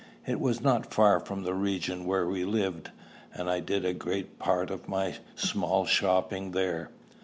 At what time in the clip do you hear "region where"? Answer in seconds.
1.53-2.27